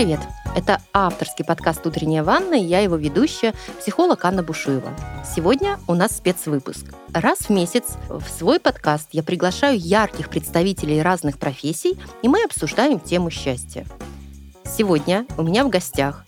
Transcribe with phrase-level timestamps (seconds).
[0.00, 0.20] привет!
[0.56, 4.96] Это авторский подкаст «Утренняя ванна» и я его ведущая, психолог Анна Бушуева.
[5.36, 6.86] Сегодня у нас спецвыпуск.
[7.12, 12.98] Раз в месяц в свой подкаст я приглашаю ярких представителей разных профессий, и мы обсуждаем
[12.98, 13.86] тему счастья.
[14.64, 16.24] Сегодня у меня в гостях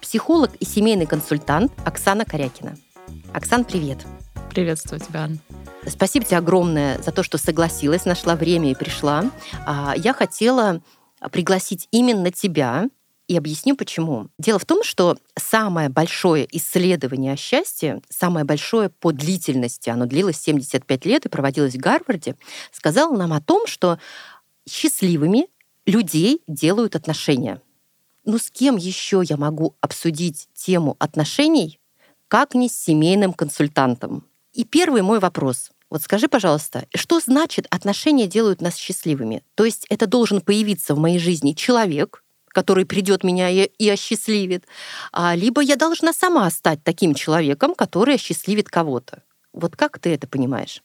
[0.00, 2.76] психолог и семейный консультант Оксана Корякина.
[3.34, 4.06] Оксан, привет!
[4.50, 5.38] Приветствую тебя, Анна.
[5.88, 9.24] Спасибо тебе огромное за то, что согласилась, нашла время и пришла.
[9.66, 10.80] А, я хотела
[11.32, 12.88] пригласить именно тебя,
[13.28, 14.28] и объясню почему.
[14.38, 20.38] Дело в том, что самое большое исследование о счастье, самое большое по длительности, оно длилось
[20.38, 22.36] 75 лет и проводилось в Гарварде,
[22.72, 23.98] сказало нам о том, что
[24.68, 25.48] счастливыми
[25.86, 27.60] людей делают отношения.
[28.24, 31.78] Ну с кем еще я могу обсудить тему отношений,
[32.28, 34.24] как не с семейным консультантом?
[34.52, 35.70] И первый мой вопрос.
[35.90, 39.44] Вот скажи, пожалуйста, что значит отношения делают нас счастливыми?
[39.54, 42.24] То есть это должен появиться в моей жизни человек,
[42.56, 44.64] который придет меня и, и осчастливит,
[45.12, 49.22] а, либо я должна сама стать таким человеком, который осчастливит кого-то.
[49.52, 50.82] Вот как ты это понимаешь?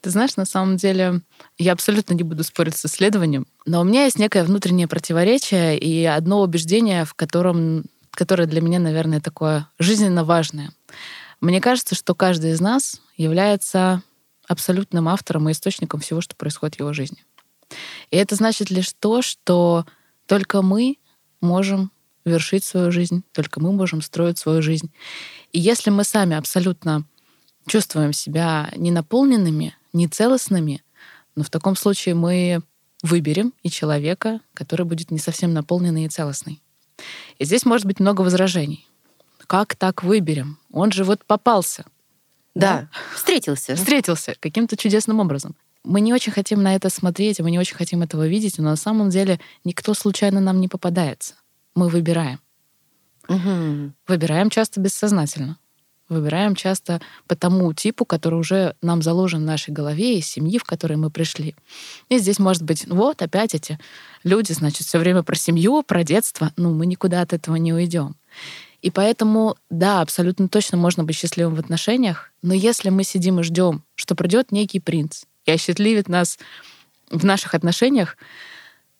[0.00, 1.22] Ты знаешь, на самом деле,
[1.58, 6.04] я абсолютно не буду спорить с исследованием, но у меня есть некое внутреннее противоречие и
[6.04, 10.70] одно убеждение, в котором, которое для меня, наверное, такое жизненно важное.
[11.40, 14.04] Мне кажется, что каждый из нас является
[14.46, 17.24] абсолютным автором и источником всего, что происходит в его жизни.
[18.12, 19.84] И это значит лишь то, что
[20.26, 20.98] только мы
[21.40, 21.90] можем
[22.24, 24.90] вершить свою жизнь, только мы можем строить свою жизнь.
[25.52, 27.04] И если мы сами абсолютно
[27.66, 30.82] чувствуем себя ненаполненными, нецелостными,
[31.34, 32.62] но в таком случае мы
[33.02, 36.60] выберем и человека, который будет не совсем наполненный и целостный.
[37.38, 38.86] И здесь может быть много возражений.
[39.46, 40.58] Как так выберем?
[40.72, 41.84] Он же вот попался.
[42.54, 42.88] Да, да?
[43.14, 43.76] встретился.
[43.76, 45.54] Встретился каким-то чудесным образом
[45.86, 48.76] мы не очень хотим на это смотреть, мы не очень хотим этого видеть, но на
[48.76, 51.34] самом деле никто случайно нам не попадается.
[51.74, 52.40] Мы выбираем.
[53.28, 53.92] Угу.
[54.08, 55.58] Выбираем часто бессознательно.
[56.08, 60.64] Выбираем часто по тому типу, который уже нам заложен в нашей голове, из семьи, в
[60.64, 61.56] которой мы пришли.
[62.08, 63.78] И здесь может быть, вот опять эти
[64.22, 66.52] люди, значит, все время про семью, про детство.
[66.56, 68.14] Ну, мы никуда от этого не уйдем.
[68.82, 73.42] И поэтому, да, абсолютно точно можно быть счастливым в отношениях, но если мы сидим и
[73.42, 76.38] ждем, что придет некий принц, и осчастливит нас
[77.10, 78.16] в наших отношениях,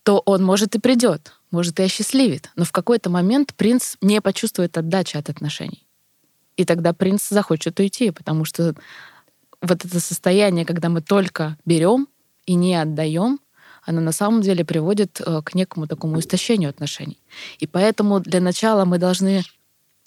[0.03, 2.51] то он, может, и придет, может, и осчастливит.
[2.55, 5.87] Но в какой-то момент принц не почувствует отдачи от отношений.
[6.57, 8.75] И тогда принц захочет уйти, потому что
[9.61, 12.09] вот это состояние, когда мы только берем
[12.47, 13.41] и не отдаем,
[13.83, 17.21] оно на самом деле приводит э, к некому такому истощению отношений.
[17.59, 19.43] И поэтому для начала мы должны,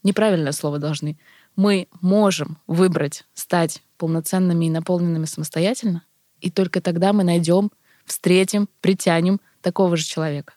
[0.04, 1.18] неправильное слово должны,
[1.56, 6.04] мы можем выбрать стать полноценными и наполненными самостоятельно,
[6.42, 7.72] и только тогда мы найдем,
[8.06, 10.54] встретим, притянем такого же человека.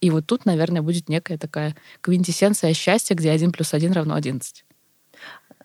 [0.00, 4.64] И вот тут, наверное, будет некая такая квинтэссенция счастья, где 1 плюс 1 равно 11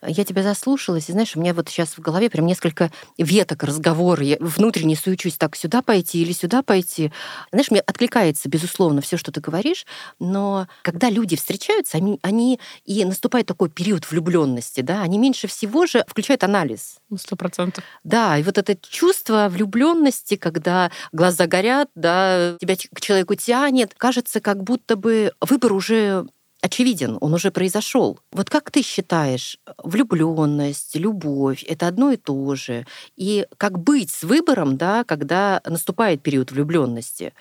[0.07, 4.23] я тебя заслушалась, и знаешь, у меня вот сейчас в голове прям несколько веток разговора.
[4.23, 7.11] Я внутренне суючусь так сюда пойти или сюда пойти.
[7.51, 9.85] Знаешь, мне откликается, безусловно, все, что ты говоришь,
[10.19, 15.85] но когда люди встречаются, они, они и наступает такой период влюбленности, да, они меньше всего
[15.85, 16.97] же включают анализ.
[17.17, 17.83] Сто процентов.
[18.03, 24.39] Да, и вот это чувство влюбленности, когда глаза горят, да, тебя к человеку тянет, кажется,
[24.39, 26.25] как будто бы выбор уже
[26.65, 28.19] очевиден, он уже произошел.
[28.31, 32.85] Вот как ты считаешь, влюбленность, любовь это одно и то же?
[33.15, 37.33] И как быть с выбором, да, когда наступает период влюбленности?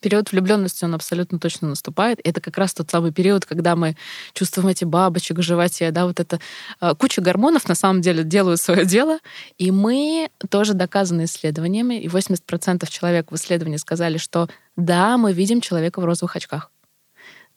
[0.00, 2.18] период влюбленности, он абсолютно точно наступает.
[2.24, 3.96] Это как раз тот самый период, когда мы
[4.32, 6.40] чувствуем эти бабочек в животе, да, вот это
[6.80, 9.18] э, куча гормонов на самом деле делают свое дело,
[9.58, 15.60] и мы тоже доказаны исследованиями, и 80% человек в исследовании сказали, что да, мы видим
[15.60, 16.72] человека в розовых очках.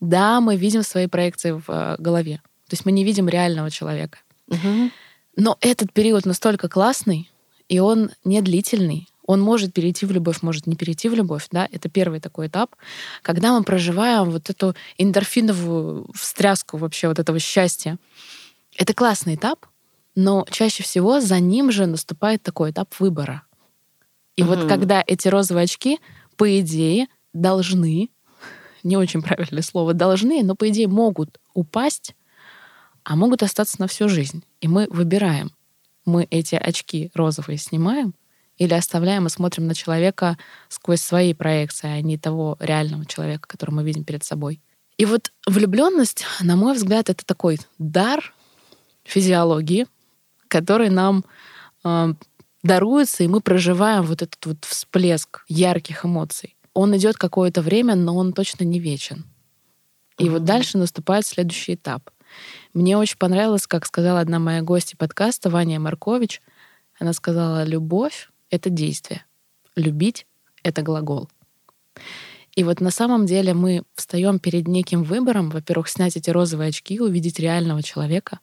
[0.05, 2.41] Да, мы видим свои проекции в э, голове.
[2.67, 4.19] То есть мы не видим реального человека.
[4.47, 4.91] Угу.
[5.38, 7.31] Но этот период настолько классный,
[7.67, 9.07] и он не длительный.
[9.25, 11.47] Он может перейти в любовь, может не перейти в любовь.
[11.52, 11.67] Да?
[11.72, 12.75] Это первый такой этап,
[13.23, 17.97] когда мы проживаем вот эту эндорфиновую встряску вообще вот этого счастья.
[18.78, 19.66] Это классный этап,
[20.13, 23.41] но чаще всего за ним же наступает такой этап выбора.
[24.35, 24.53] И угу.
[24.53, 25.99] вот когда эти розовые очки,
[26.37, 28.09] по идее, должны
[28.85, 32.16] не очень правильное слово, должны, но, по идее, могут упасть,
[33.03, 34.43] а могут остаться на всю жизнь.
[34.61, 35.52] И мы выбираем.
[36.05, 38.14] Мы эти очки розовые снимаем
[38.58, 40.37] или оставляем и смотрим на человека
[40.70, 44.61] сквозь свои проекции, а не того реального человека, которого мы видим перед собой.
[44.97, 48.34] И вот влюбленность, на мой взгляд, это такой дар
[49.03, 49.88] физиологии,
[50.47, 51.26] который нам
[51.84, 52.14] э,
[52.64, 58.16] даруется, и мы проживаем вот этот вот всплеск ярких эмоций он идет какое-то время, но
[58.16, 59.25] он точно не вечен.
[60.19, 62.11] И вот дальше наступает следующий этап.
[62.73, 66.41] Мне очень понравилось, как сказала одна моя гостья подкаста, Ваня Маркович.
[66.99, 69.25] Она сказала, любовь— это действие,
[69.75, 70.27] любить—
[70.63, 71.29] это глагол.
[72.55, 76.99] И вот на самом деле мы встаем перед неким выбором, во-первых, снять эти розовые очки,
[76.99, 78.39] увидеть реального человека,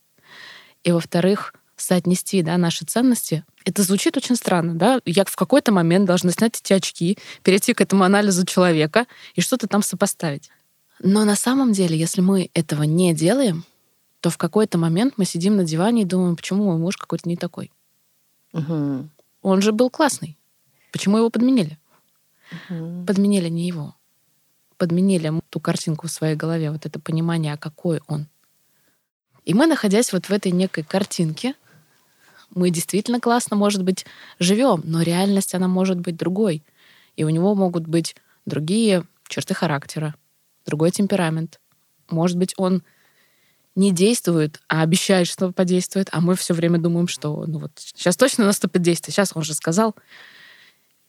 [0.84, 3.44] и во-вторых, соотнести да, наши ценности.
[3.64, 5.00] Это звучит очень странно, да?
[5.04, 9.66] Я в какой-то момент должна снять эти очки, перейти к этому анализу человека и что-то
[9.66, 10.50] там сопоставить.
[11.00, 13.64] Но на самом деле, если мы этого не делаем,
[14.20, 17.36] то в какой-то момент мы сидим на диване и думаем, почему мой муж какой-то не
[17.36, 17.72] такой.
[18.52, 19.08] Угу.
[19.42, 20.38] Он же был классный.
[20.92, 21.78] Почему его подменили?
[22.70, 23.04] Угу.
[23.06, 23.96] Подменили не его.
[24.76, 28.28] Подменили ту картинку в своей голове, вот это понимание, а какой он.
[29.44, 31.54] И мы, находясь вот в этой некой картинке,
[32.54, 34.04] мы действительно классно, может быть,
[34.38, 36.62] живем, но реальность, она может быть другой.
[37.16, 38.16] И у него могут быть
[38.46, 40.14] другие черты характера,
[40.66, 41.60] другой темперамент.
[42.10, 42.82] Может быть, он
[43.74, 48.16] не действует, а обещает, что подействует, а мы все время думаем, что ну вот сейчас
[48.16, 49.94] точно наступит действие, сейчас он же сказал.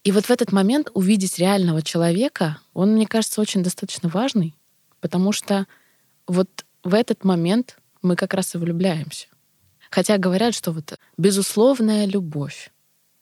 [0.02, 4.54] И вот в этот момент увидеть реального человека, он, мне кажется, очень достаточно важный,
[5.00, 5.66] потому что
[6.26, 6.48] вот
[6.82, 9.28] в этот момент мы как раз и влюбляемся.
[9.94, 12.72] Хотя говорят, что вот безусловная любовь.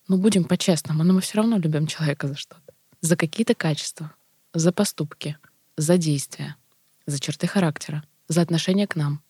[0.08, 2.72] Ну, будем по-честному, но мы все равно любим человека за что-то.
[3.02, 4.10] За какие-то качества,
[4.54, 5.36] за поступки,
[5.76, 6.56] за действия,
[7.04, 9.20] за черты характера, за отношение к нам.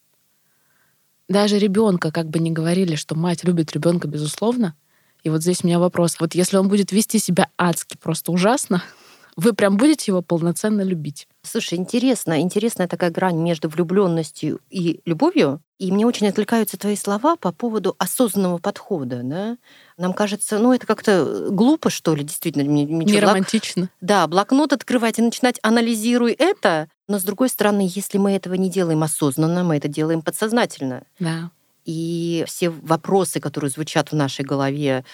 [1.29, 4.77] Даже ребенка, как бы ни говорили, что мать любит ребенка безусловно,
[5.25, 6.21] и вот здесь у меня вопрос.
[6.21, 8.85] Вот если он будет вести себя адски, просто ужасно,
[9.37, 11.27] вы прям будете его полноценно любить?
[11.45, 15.61] Слушай, интересно, интересная такая грань между влюбленностью и любовью.
[15.79, 19.23] И мне очень отвлекаются твои слова по поводу осознанного подхода.
[19.25, 19.57] Да?
[19.97, 22.63] Нам кажется, ну это как-то глупо, что ли, действительно.
[22.63, 23.91] Не романтично.
[24.01, 26.89] Да, блокнот открывать и начинать анализируй это.
[27.09, 31.03] Но с другой стороны, если мы этого не делаем осознанно, мы это делаем подсознательно.
[31.19, 31.51] Да.
[31.85, 35.05] И все вопросы, которые звучат в нашей голове,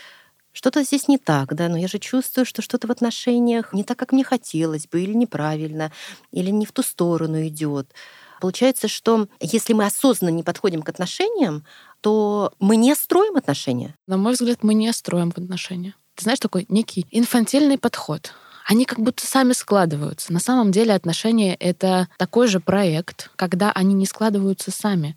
[0.59, 3.97] что-то здесь не так, да, но я же чувствую, что что-то в отношениях не так,
[3.97, 5.93] как мне хотелось бы, или неправильно,
[6.33, 7.95] или не в ту сторону идет.
[8.41, 11.65] Получается, что если мы осознанно не подходим к отношениям,
[12.01, 13.95] то мы не строим отношения.
[14.09, 15.95] На мой взгляд, мы не строим отношения.
[16.17, 18.33] Ты знаешь, такой некий инфантильный подход.
[18.67, 20.33] Они как будто сами складываются.
[20.33, 25.17] На самом деле отношения— это такой же проект, когда они не складываются сами.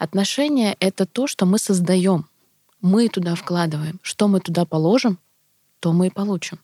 [0.00, 2.26] Отношения— это то, что мы создаем
[2.84, 3.98] мы туда вкладываем.
[4.02, 5.18] Что мы туда положим,
[5.80, 6.60] то мы и получим.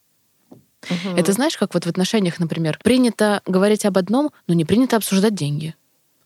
[0.84, 1.17] Угу.
[1.17, 5.34] Это знаешь, как вот в отношениях, например, принято говорить об одном, но не принято обсуждать
[5.34, 5.75] деньги.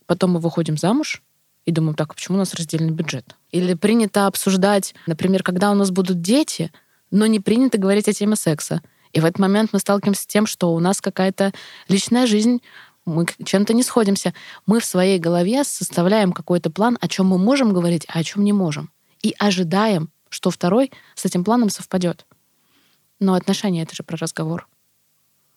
[0.07, 1.23] Потом мы выходим замуж
[1.65, 3.37] и думаем, так, а почему у нас раздельный бюджет?
[3.53, 6.73] Или принято обсуждать, например, когда у нас будут дети,
[7.13, 8.83] но не принято говорить о теме секса.
[9.13, 11.53] И в этот момент мы сталкиваемся с тем, что у нас какая-то
[11.87, 12.63] личная жизнь,
[13.07, 14.35] мы чем-то не сходимся.
[14.67, 18.43] Мы в своей голове составляем какой-то план, о чем мы можем говорить, а о чем
[18.43, 18.91] не можем
[19.25, 22.27] и ожидаем, что второй с этим планом совпадет.
[23.21, 24.69] Но отношения это же про разговор.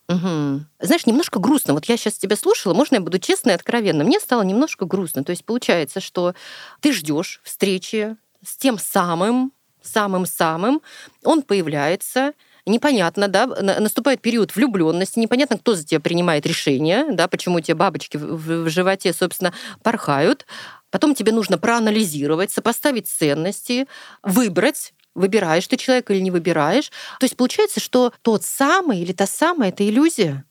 [0.07, 0.61] Угу.
[0.79, 1.73] Знаешь, немножко грустно.
[1.73, 4.05] Вот я сейчас тебя слушала, можно я буду честной и откровенна?
[4.05, 5.23] Мне стало немножко грустно.
[5.25, 6.33] То есть получается, что
[6.79, 8.15] ты ждешь встречи
[8.45, 10.81] с тем самым, самым-самым,
[11.23, 12.33] он появляется,
[12.65, 18.17] непонятно, да, наступает период влюбленности, непонятно, кто за тебя принимает решение, да, почему тебе бабочки
[18.17, 20.45] в животе, собственно, порхают,
[20.89, 23.87] Потом тебе нужно проанализировать, сопоставить ценности,
[24.23, 26.91] выбрать, выбираешь ты человека или не выбираешь.
[27.19, 30.45] То есть получается, что тот самый или та самая— это иллюзия.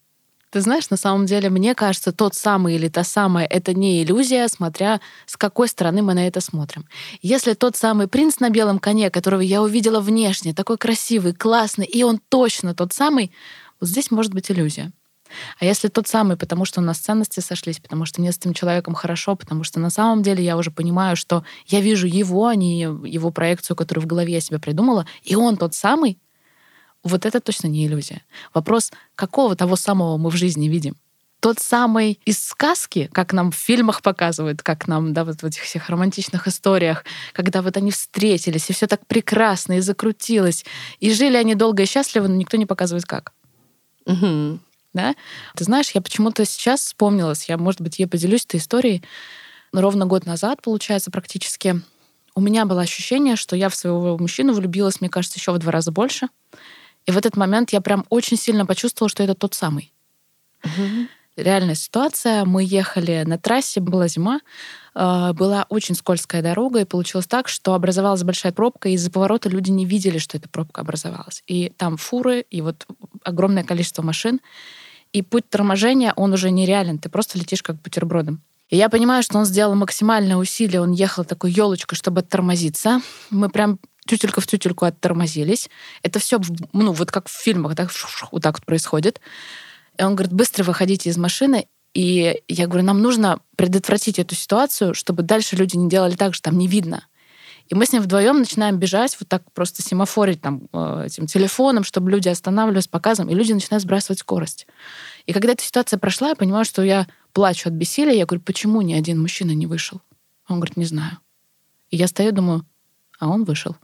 [0.51, 4.49] Ты знаешь, на самом деле, мне кажется, тот самый или та самая— это не иллюзия,
[4.49, 6.87] смотря с какой стороны мы на это смотрим.
[7.21, 12.03] Если тот самый принц на белом коне, которого я увидела внешне, такой красивый, классный, и
[12.05, 13.33] он точно тот самый,
[13.81, 14.93] вот здесь может быть иллюзия.
[15.59, 18.55] А если тот самый, потому что у нас ценности сошлись, потому что мне с этим
[18.55, 22.55] человеком хорошо, потому что на самом деле я уже понимаю, что я вижу его, а
[22.55, 26.19] не его проекцию, которую в голове я себе придумала, и он тот самый,
[27.03, 28.23] вот это точно не иллюзия.
[28.55, 30.97] Вопрос, какого того самого мы в жизни видим?
[31.41, 35.63] Тот самый из сказки, как нам в фильмах показывают, как нам, да, вот в этих
[35.63, 40.65] всех романтичных историях, когда вот они встретились, и все так прекрасно, и закрутилось,
[40.99, 43.33] и жили они долго и счастливо, но никто не показывает как.
[44.07, 44.61] Угу
[44.97, 45.15] да.
[45.55, 49.03] Ты знаешь, я почему-то сейчас вспомнилась, я, может быть, я поделюсь этой историей,
[49.73, 51.81] но ровно год назад, получается, практически,
[52.35, 55.73] у меня было ощущение, что я в своего мужчину влюбилась, мне кажется, еще в два
[55.73, 56.29] раза больше.
[57.07, 59.93] И в этот момент я прям очень сильно почувствовала, что это тот самый.
[60.65, 61.09] Угу.
[61.37, 62.45] Реальная ситуация.
[62.45, 64.41] Мы ехали на трассе, была зима,
[64.95, 69.51] э, была очень скользкая дорога, и получилось так, что образовалась большая пробка, и из-за поворота
[69.51, 71.43] люди не видели, что эта пробка образовалась.
[71.47, 72.87] И там фуры, и вот
[73.23, 74.41] огромное количество машин.
[75.13, 78.43] И путь торможения, он уже нереален, ты просто летишь как бутербродом.
[78.69, 83.01] И я понимаю, что он сделал максимальное усилие, он ехал такой елочкой, чтобы оттормозиться.
[83.31, 85.71] Мы прям тютелька в тютельку оттормозились.
[86.03, 86.41] Это все,
[86.73, 87.89] ну, вот как в фильмах, да,
[88.33, 89.21] вот так вот происходит.
[89.99, 91.69] И он говорит, быстро выходите из машины.
[91.95, 96.51] И я говорю, нам нужно предотвратить эту ситуацию, чтобы дальше люди не делали так, что
[96.51, 97.07] там не видно.
[97.69, 101.83] И мы с ним вдвоем начинаем бежать, вот так просто семафорить там э, этим телефоном,
[101.83, 104.67] чтобы люди останавливались показом, и люди начинают сбрасывать скорость.
[105.27, 108.15] И когда эта ситуация прошла, я понимаю, что я плачу от бессилия.
[108.15, 110.01] Я говорю, почему ни один мужчина не вышел?
[110.49, 111.19] Он говорит, не знаю.
[111.91, 112.65] И я стою, думаю,
[113.19, 113.77] а он вышел.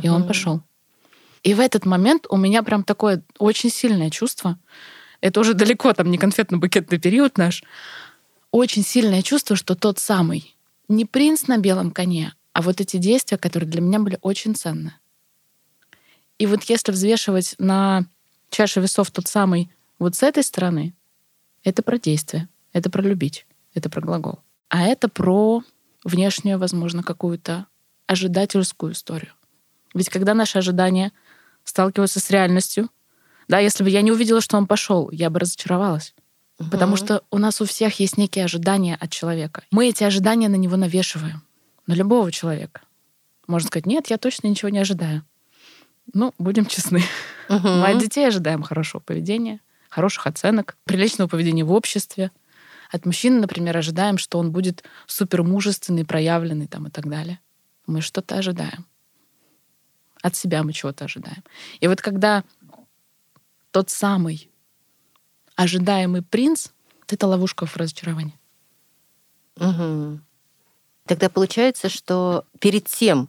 [0.00, 0.62] И он пошел.
[1.42, 4.58] И в этот момент у меня прям такое очень сильное чувство.
[5.20, 7.62] Это уже далеко, там не конфетно-букетный период наш.
[8.50, 10.56] Очень сильное чувство, что тот самый,
[10.88, 14.94] не принц на белом коне, а вот эти действия, которые для меня были очень ценны.
[16.38, 18.06] И вот если взвешивать на
[18.50, 20.94] чаше весов тот самый вот с этой стороны,
[21.64, 24.40] это про действие, это про любить, это про глагол.
[24.68, 25.62] А это про
[26.04, 27.66] внешнюю, возможно, какую-то
[28.06, 29.32] ожидательскую историю.
[29.94, 31.12] Ведь когда наши ожидания
[31.64, 32.90] сталкиваются с реальностью,
[33.48, 36.14] да, если бы я не увидела, что он пошел, я бы разочаровалась.
[36.58, 36.70] Угу.
[36.70, 39.62] Потому что у нас у всех есть некие ожидания от человека.
[39.70, 41.42] Мы эти ожидания на него навешиваем.
[41.92, 42.80] На любого человека.
[43.46, 45.26] Можно сказать, нет, я точно ничего не ожидаю.
[46.14, 47.02] Ну, будем честны.
[47.50, 47.68] Угу.
[47.68, 52.30] Мы от детей ожидаем хорошего поведения, хороших оценок, приличного поведения в обществе.
[52.90, 57.40] От мужчины, например, ожидаем, что он будет супер мужественный, проявленный там и так далее.
[57.86, 58.86] Мы что-то ожидаем.
[60.22, 61.44] От себя мы чего-то ожидаем.
[61.80, 62.42] И вот когда
[63.70, 64.50] тот самый
[65.56, 66.68] ожидаемый принц,
[67.06, 68.38] это ловушка в разочаровании.
[69.56, 70.20] Угу.
[71.06, 73.28] Тогда получается, что перед тем,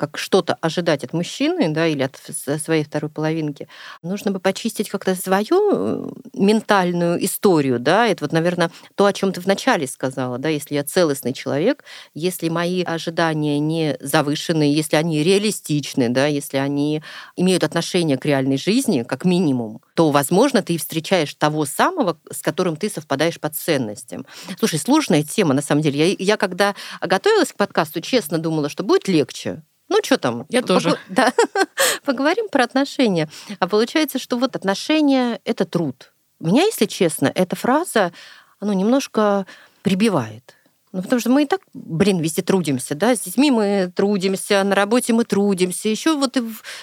[0.00, 2.18] как что-то ожидать от мужчины, да, или от
[2.62, 3.68] своей второй половинки,
[4.02, 9.34] нужно бы почистить как-то свою э, ментальную историю, да, это вот, наверное, то, о чем
[9.34, 15.22] ты вначале сказала, да, если я целостный человек, если мои ожидания не завышены, если они
[15.22, 17.02] реалистичны, да, если они
[17.36, 22.40] имеют отношение к реальной жизни, как минимум, то, возможно, ты и встречаешь того самого, с
[22.40, 24.24] которым ты совпадаешь по ценностям.
[24.58, 26.08] Слушай, сложная тема, на самом деле.
[26.08, 29.62] Я, я когда готовилась к подкасту, честно думала, что будет легче.
[29.90, 30.46] Ну, что там?
[30.48, 30.96] Я тоже.
[31.08, 31.32] Да.
[32.04, 33.28] Поговорим про отношения.
[33.58, 36.12] А получается, что вот отношения— это труд.
[36.38, 38.12] Меня, если честно, эта фраза,
[38.60, 39.46] ну, немножко
[39.82, 40.56] прибивает.
[40.92, 44.74] Ну, потому что мы и так, блин, везде трудимся, да, с детьми мы трудимся, на
[44.74, 46.42] работе мы трудимся, еще вот и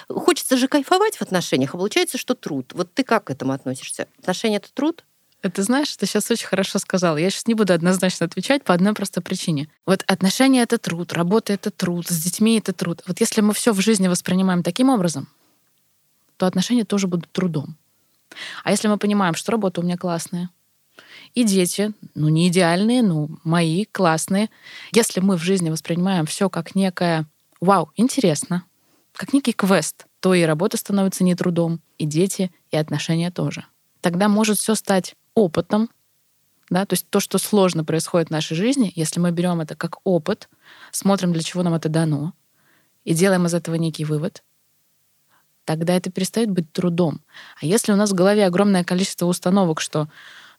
[0.09, 2.71] хочется же кайфовать в отношениях, а получается, что труд.
[2.73, 4.07] Вот ты как к этому относишься?
[4.19, 5.03] Отношения— это труд?
[5.43, 7.15] Это знаешь, ты сейчас очень хорошо сказал.
[7.17, 9.69] Я сейчас не буду однозначно отвечать по одной простой причине.
[9.85, 13.03] Вот отношения— это труд, работа— это труд, с детьми— это труд.
[13.07, 15.27] Вот если мы все в жизни воспринимаем таким образом,
[16.37, 17.77] то отношения тоже будут трудом.
[18.63, 20.49] А если мы понимаем, что работа у меня классная,
[21.35, 24.49] и дети, ну не идеальные, но мои классные,
[24.91, 27.27] если мы в жизни воспринимаем все как некое
[27.61, 28.63] «Вау, интересно»,
[29.13, 33.65] как некий квест, то и работа становится не трудом, и дети, и отношения тоже.
[34.01, 35.89] Тогда может все стать опытом,
[36.69, 39.97] да, то есть то, что сложно происходит в нашей жизни, если мы берем это как
[40.03, 40.49] опыт,
[40.91, 42.33] смотрим, для чего нам это дано,
[43.05, 44.43] и делаем из этого некий вывод,
[45.63, 47.21] тогда это перестает быть трудом.
[47.61, 50.09] А если у нас в голове огромное количество установок, что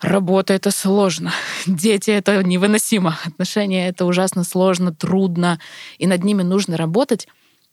[0.00, 1.32] работа— это сложно,
[1.66, 5.58] дети— это невыносимо, отношения— это ужасно сложно, трудно,
[5.99, 7.26] и над ними нужно работать,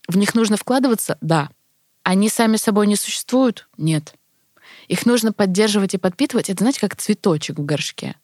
[0.07, 1.17] в них нужно вкладываться?
[1.21, 1.50] Да.
[2.03, 3.69] Они сами собой не существуют?
[3.77, 4.15] Нет.
[4.87, 6.49] Их нужно поддерживать и подпитывать.
[6.49, 8.15] Это, знаете, как цветочек в горшке.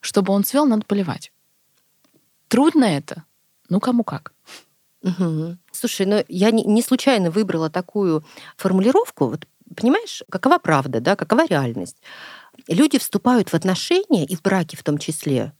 [0.00, 1.32] Чтобы он цвел, надо поливать.
[2.48, 3.24] Трудно это?
[3.68, 4.32] Ну, кому как.
[5.02, 5.56] Угу.
[5.72, 8.24] Слушай, ну я не, случайно выбрала такую
[8.56, 9.28] формулировку.
[9.28, 11.96] Вот понимаешь, какова правда, да, какова реальность?
[12.68, 15.52] Люди вступают в отношения и в браки в том числе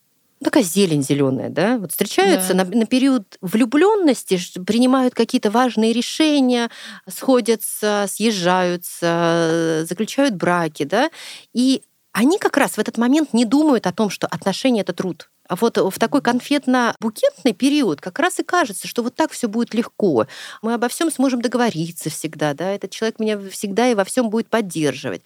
[0.42, 2.64] такая зелень зеленая, да, вот встречаются да.
[2.64, 6.70] На, на период влюбленности, принимают какие-то важные решения,
[7.08, 11.10] сходятся, съезжаются, заключают браки, да,
[11.52, 15.28] и они как раз в этот момент не думают о том, что отношения это труд.
[15.48, 19.74] А вот в такой конфетно-букетный период как раз и кажется, что вот так все будет
[19.74, 20.26] легко.
[20.62, 24.48] Мы обо всем сможем договориться всегда, да, этот человек меня всегда и во всем будет
[24.48, 25.22] поддерживать.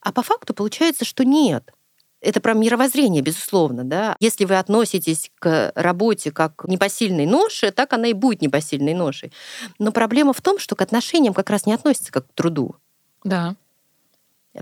[0.00, 1.72] А по факту получается, что нет.
[2.20, 3.84] Это про мировоззрение, безусловно.
[3.84, 4.16] Да?
[4.20, 9.32] Если вы относитесь к работе как к непосильной ноше, так она и будет непосильной ношей.
[9.78, 12.76] Но проблема в том, что к отношениям как раз не относится как к труду.
[13.24, 13.56] Да.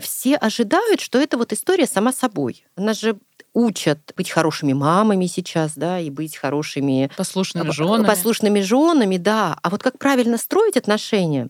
[0.01, 2.65] Все ожидают, что это вот история сама собой.
[2.77, 3.19] Нас же
[3.55, 8.07] учат быть хорошими мамами сейчас, да, и быть хорошими послушными женами.
[8.07, 9.57] Послушными женами, да.
[9.63, 11.49] А вот как правильно строить отношения,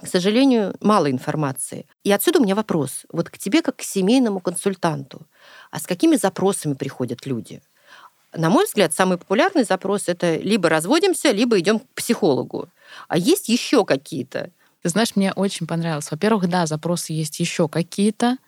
[0.00, 1.86] к сожалению, мало информации.
[2.04, 3.04] И отсюда у меня вопрос.
[3.12, 5.26] Вот к тебе, как к семейному консультанту.
[5.70, 7.60] А с какими запросами приходят люди?
[8.32, 12.68] На мой взгляд, самый популярный запрос это либо разводимся, либо идем к психологу.
[13.08, 14.50] А есть еще какие-то?
[14.82, 16.10] Ты знаешь, мне очень понравилось.
[16.10, 18.38] Во-первых, да, запросы есть еще какие-то.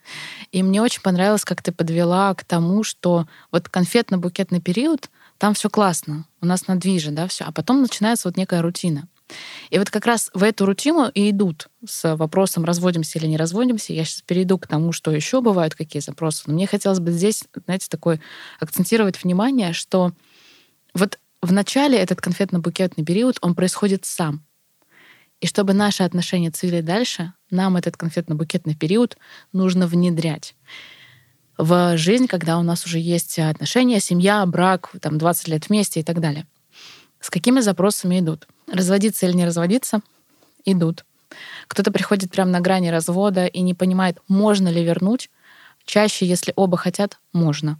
[0.50, 5.68] И мне очень понравилось, как ты подвела к тому, что вот конфетно-букетный период, там все
[5.68, 7.44] классно, у нас на движе, да, все.
[7.44, 9.08] А потом начинается вот некая рутина.
[9.70, 13.92] И вот как раз в эту рутину и идут с вопросом, разводимся или не разводимся.
[13.92, 16.44] Я сейчас перейду к тому, что еще бывают, какие запросы.
[16.46, 18.20] Но мне хотелось бы здесь, знаете, такой
[18.60, 20.12] акцентировать внимание, что
[20.94, 24.44] вот в начале этот конфетно-букетный период, он происходит сам.
[25.40, 29.16] И чтобы наши отношения цвели дальше, нам этот конфетно-букетный период
[29.52, 30.54] нужно внедрять
[31.58, 36.02] в жизнь, когда у нас уже есть отношения, семья, брак, там 20 лет вместе и
[36.02, 36.46] так далее.
[37.22, 38.48] С какими запросами идут?
[38.66, 40.00] Разводиться или не разводиться?
[40.64, 41.06] Идут.
[41.68, 45.30] Кто-то приходит прямо на грани развода и не понимает, можно ли вернуть.
[45.84, 47.78] Чаще, если оба хотят, можно.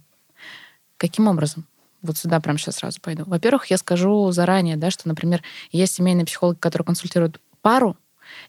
[0.97, 1.65] Каким образом?
[2.01, 3.23] Вот сюда прямо сейчас сразу пойду.
[3.25, 7.97] Во-первых, я скажу заранее, да, что, например, есть семейный психолог, который консультирует пару,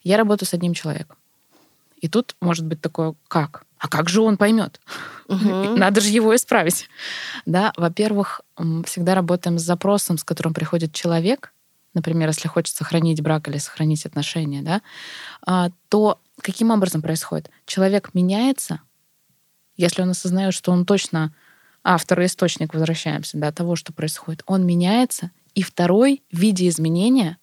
[0.04, 1.16] я работаю с одним человеком.
[2.00, 3.64] И тут может быть такое, как?
[3.84, 4.80] А как же он поймет?
[5.28, 5.76] Угу.
[5.76, 6.88] Надо же его исправить.
[7.44, 8.40] Да, во-первых,
[8.86, 11.52] всегда работаем с запросом, с которым приходит человек,
[11.92, 14.80] например, если хочет сохранить брак или сохранить отношения, да,
[15.46, 17.50] а, то каким образом происходит?
[17.66, 18.80] Человек меняется,
[19.76, 21.34] если он осознает, что он точно
[21.82, 27.36] автор и источник, возвращаемся, да, того, что происходит, он меняется, и второй в виде изменения,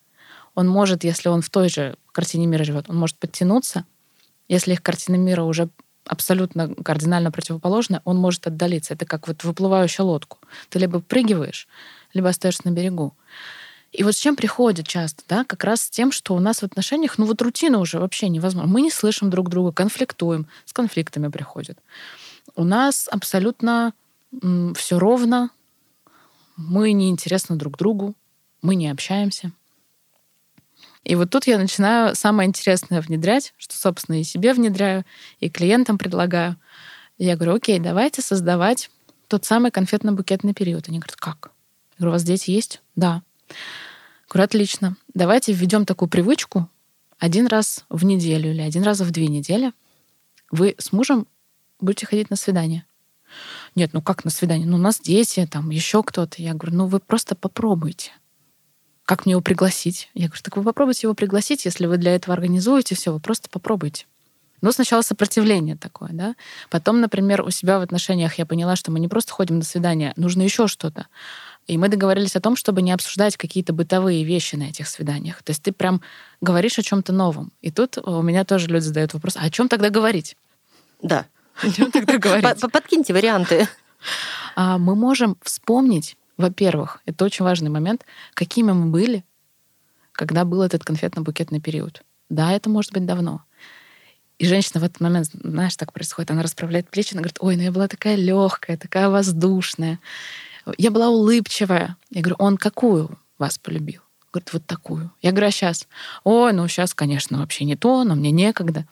[0.55, 3.85] он может, если он в той же картине мира живет, он может подтянуться,
[4.47, 5.69] если их картина мира уже
[6.11, 8.93] абсолютно кардинально противоположная, он может отдалиться.
[8.93, 10.39] Это как вот выплывающая лодку.
[10.69, 11.69] Ты либо прыгиваешь,
[12.13, 13.15] либо остаешься на берегу.
[13.93, 16.63] И вот с чем приходит часто, да, как раз с тем, что у нас в
[16.63, 18.69] отношениях, ну вот рутина уже вообще невозможно.
[18.69, 21.79] Мы не слышим друг друга, конфликтуем, с конфликтами приходит.
[22.55, 23.93] У нас абсолютно
[24.75, 25.49] все ровно,
[26.57, 28.15] мы не интересны друг другу,
[28.61, 29.53] мы не общаемся.
[31.03, 35.03] И вот тут я начинаю самое интересное внедрять, что, собственно, и себе внедряю,
[35.39, 36.57] и клиентам предлагаю.
[37.17, 38.91] я говорю, окей, давайте создавать
[39.27, 40.89] тот самый конфетно-букетный период.
[40.89, 41.51] Они говорят, как?
[41.93, 42.81] Я говорю, у вас дети есть?
[42.95, 43.23] Да.
[44.29, 44.95] Говорю, отлично.
[45.13, 46.69] Давайте введем такую привычку
[47.17, 49.73] один раз в неделю или один раз в две недели.
[50.51, 51.27] Вы с мужем
[51.79, 52.85] будете ходить на свидание.
[53.75, 54.67] Нет, ну как на свидание?
[54.67, 56.41] Ну, у нас дети, там еще кто-то.
[56.41, 58.11] Я говорю, ну вы просто попробуйте.
[59.05, 60.09] Как мне его пригласить?
[60.13, 63.49] Я говорю, так вы попробуйте его пригласить, если вы для этого организуете все, вы просто
[63.49, 64.05] попробуйте.
[64.61, 66.35] Но сначала сопротивление такое, да.
[66.69, 70.13] Потом, например, у себя в отношениях я поняла, что мы не просто ходим на свидание,
[70.17, 71.07] нужно еще что-то.
[71.67, 75.41] И мы договорились о том, чтобы не обсуждать какие-то бытовые вещи на этих свиданиях.
[75.43, 76.01] То есть ты прям
[76.41, 77.51] говоришь о чем-то новом.
[77.61, 80.35] И тут у меня тоже люди задают вопрос: а о чем тогда говорить?
[81.01, 81.25] Да.
[81.61, 82.61] О чем тогда говорить?
[82.71, 83.67] Подкиньте варианты.
[84.55, 89.23] А мы можем вспомнить, во-первых, это очень важный момент, какими мы были,
[90.11, 92.03] когда был этот конфетно-букетный период.
[92.29, 93.43] Да, это может быть давно.
[94.39, 97.61] И женщина в этот момент, знаешь, так происходит, она расправляет плечи, она говорит, ой, ну
[97.61, 99.99] я была такая легкая, такая воздушная.
[100.77, 101.95] Я была улыбчивая.
[102.09, 104.01] Я говорю, он какую вас полюбил?
[104.33, 105.11] Говорит, вот такую.
[105.21, 105.87] Я говорю, а сейчас?
[106.23, 108.87] Ой, ну сейчас, конечно, вообще не то, но мне некогда.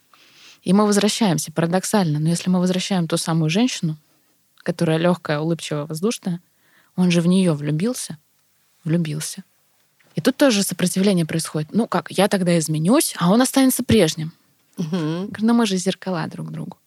[0.61, 2.19] И мы возвращаемся, парадоксально.
[2.19, 3.97] Но если мы возвращаем ту самую женщину,
[4.57, 6.41] которая легкая, улыбчивая, воздушная,
[6.99, 8.17] он же в нее влюбился.
[8.83, 9.43] Влюбился.
[10.15, 11.69] И тут тоже сопротивление происходит.
[11.71, 14.33] Ну как, я тогда изменюсь, а он останется прежним.
[14.77, 14.87] Угу.
[14.89, 16.77] Говорю, ну мы же зеркала друг другу.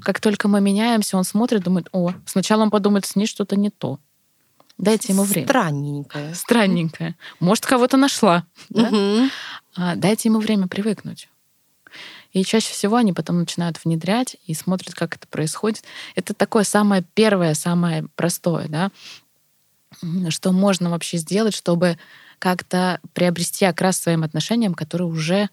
[0.00, 3.70] Как только мы меняемся, он смотрит, думает, о, сначала он подумает, с ней что-то не
[3.70, 3.98] то.
[4.78, 5.46] Дайте ему время.
[5.46, 6.34] Странненькое.
[6.34, 7.16] Странненькое.
[7.40, 8.44] Может, кого-то нашла.
[8.70, 9.28] Да?
[9.76, 11.28] А, дайте ему время привыкнуть.
[12.34, 15.84] И чаще всего они потом начинают внедрять и смотрят, как это происходит.
[16.16, 18.90] Это такое самое первое, самое простое, да,
[20.28, 21.96] что можно вообще сделать, чтобы
[22.40, 25.48] как-то приобрести окрас своим отношениям, которые уже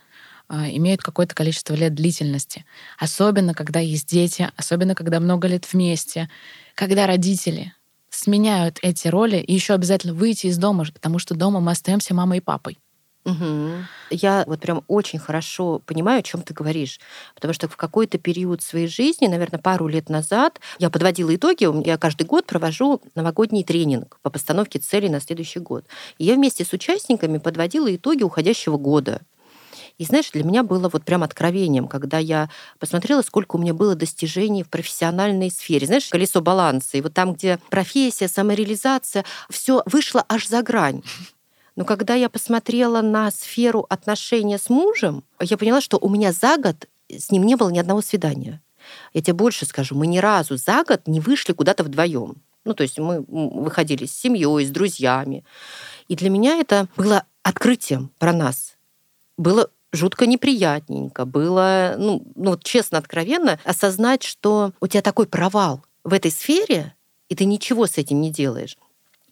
[0.49, 2.65] а, имеют какое-то количество лет длительности.
[2.97, 6.29] Особенно, когда есть дети, особенно, когда много лет вместе,
[6.73, 7.73] когда родители
[8.09, 12.39] сменяют эти роли, и еще обязательно выйти из дома, потому что дома мы остаемся мамой
[12.39, 12.79] и папой.
[13.23, 13.69] Угу.
[14.09, 16.99] Я вот прям очень хорошо понимаю, о чем ты говоришь.
[17.35, 21.67] Потому что в какой-то период своей жизни, наверное, пару лет назад, я подводила итоги.
[21.87, 25.85] Я каждый год провожу новогодний тренинг по постановке целей на следующий год.
[26.17, 29.21] И я вместе с участниками подводила итоги уходящего года.
[29.97, 33.93] И знаешь, для меня было вот прям откровением, когда я посмотрела, сколько у меня было
[33.93, 35.85] достижений в профессиональной сфере.
[35.85, 36.97] Знаешь, колесо баланса.
[36.97, 41.03] И вот там, где профессия, самореализация, все вышло аж за грань.
[41.75, 46.57] Но когда я посмотрела на сферу отношения с мужем, я поняла, что у меня за
[46.57, 48.61] год с ним не было ни одного свидания.
[49.13, 52.35] Я тебе больше скажу, мы ни разу за год не вышли куда-то вдвоем.
[52.63, 55.43] Ну, то есть мы выходили с семьей, с друзьями.
[56.07, 58.77] И для меня это было открытием про нас.
[59.37, 61.25] Было жутко неприятненько.
[61.25, 66.95] Было, ну, ну вот честно, откровенно, осознать, что у тебя такой провал в этой сфере,
[67.29, 68.77] и ты ничего с этим не делаешь.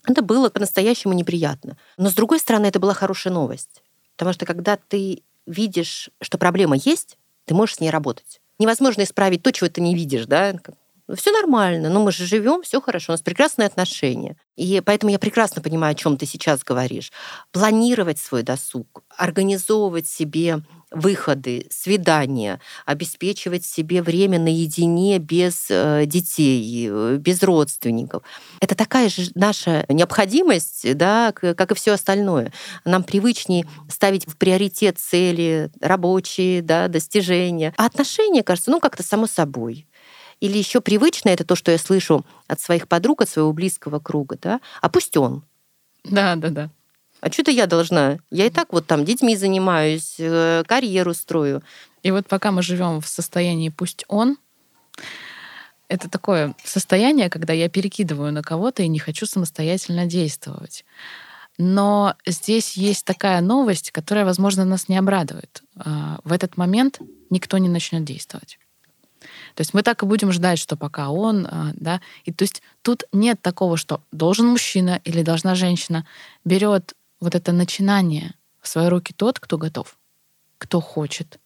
[0.06, 1.76] Это было по-настоящему неприятно.
[1.96, 3.82] Но с другой стороны, это была хорошая новость.
[4.16, 8.40] Потому что когда ты видишь, что проблема есть, ты можешь с ней работать.
[8.58, 10.54] Невозможно исправить то, чего ты не видишь, да?
[11.08, 14.36] Ну, все нормально, но мы же живем, все хорошо, у нас прекрасные отношения.
[14.54, 17.10] И поэтому я прекрасно понимаю, о чем ты сейчас говоришь.
[17.50, 20.60] Планировать свой досуг, организовывать себе
[20.90, 28.22] выходы, свидания, обеспечивать себе время наедине без э, детей, э, без родственников.
[28.60, 32.52] Это такая же наша необходимость, да, как и все остальное.
[32.84, 37.72] Нам привычнее ставить в приоритет цели рабочие, да, достижения.
[37.76, 39.86] А отношения, кажется, ну как-то само собой.
[40.40, 44.38] Или еще привычно это то, что я слышу от своих подруг, от своего близкого круга,
[44.40, 45.44] да, а пусть он.
[46.04, 46.70] Да, да, да.
[47.20, 48.18] А что-то я должна.
[48.30, 51.62] Я и так вот там детьми занимаюсь, э, карьеру строю.
[52.02, 54.38] И вот пока мы живем в состоянии пусть он,
[55.88, 60.84] это такое состояние, когда я перекидываю на кого-то и не хочу самостоятельно действовать.
[61.58, 65.62] Но здесь есть такая новость, которая, возможно, нас не обрадует.
[65.76, 68.58] А, в этот момент никто не начнет действовать.
[69.54, 72.62] То есть мы так и будем ждать, что пока он, а, да, и то есть
[72.82, 76.06] тут нет такого, что должен мужчина или должна женщина
[76.44, 79.98] берет вот это начинание в свои руки тот, кто готов,
[80.58, 81.38] кто хочет.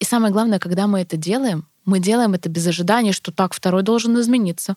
[0.00, 3.82] И самое главное, когда мы это делаем, мы делаем это без ожидания, что так второй
[3.82, 4.76] должен измениться.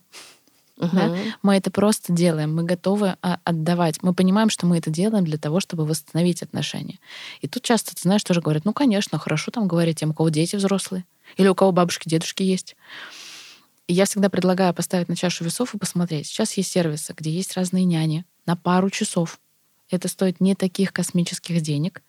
[0.78, 0.90] Угу.
[0.94, 1.16] Да?
[1.42, 4.04] Мы это просто делаем, мы готовы а, отдавать.
[4.04, 7.00] Мы понимаем, что мы это делаем для того, чтобы восстановить отношения.
[7.42, 10.30] И тут часто, ты знаешь, тоже говорят, ну, конечно, хорошо там говорить тем, у кого
[10.30, 11.06] дети взрослые,
[11.38, 12.76] или у кого бабушки, дедушки есть.
[13.88, 16.28] И я всегда предлагаю поставить на чашу весов и посмотреть.
[16.28, 19.40] Сейчас есть сервисы, где есть разные няни на пару часов.
[19.90, 22.04] Это стоит не таких космических денег.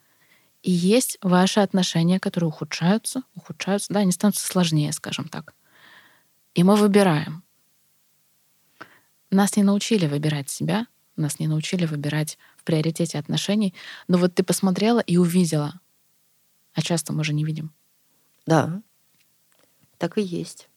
[0.62, 5.54] И есть ваши отношения, которые ухудшаются, ухудшаются, да, они становятся сложнее, скажем так.
[6.54, 7.44] И мы выбираем.
[9.30, 10.86] Нас не научили выбирать себя,
[11.16, 13.74] нас не научили выбирать в приоритете отношений.
[14.08, 15.80] Но вот ты посмотрела и увидела,
[16.72, 17.72] а часто мы же не видим.
[18.46, 18.82] Да,
[19.98, 20.68] так и есть.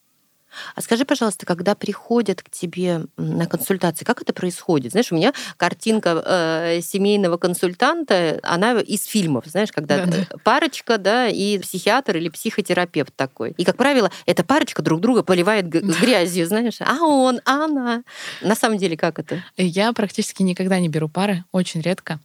[0.75, 4.91] А скажи, пожалуйста, когда приходят к тебе на консультации, как это происходит?
[4.91, 10.37] Знаешь, у меня картинка э, семейного консультанта, она из фильмов, знаешь, когда да, да.
[10.43, 13.53] парочка, да, и психиатр или психотерапевт такой.
[13.57, 18.03] И, как правило, эта парочка друг друга поливает грязью, знаешь, а он, а она.
[18.41, 19.43] На самом деле, как это?
[19.57, 22.19] Я практически никогда не беру пары, очень редко.